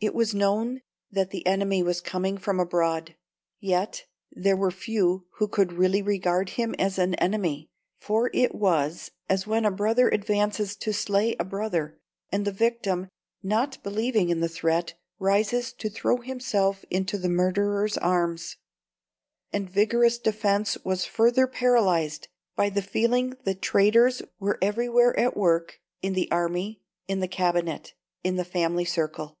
[0.00, 3.16] It was known that the enemy was coming from abroad;
[3.58, 9.10] yet there were few who could really regard him as an enemy, for it was
[9.30, 11.98] as when a brother advances to slay a brother,
[12.30, 13.08] and the victim,
[13.42, 18.58] not believing in the threat, rises to throw himself into the murderer's arms.
[19.54, 25.80] And vigorous defence was further paralysed by the feeling that traitors were everywhere at work
[26.02, 29.38] in the army, in the Cabinet, in the family circle.